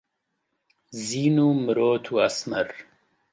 [1.05, 2.67] زین و مرۆت و ئەسمەر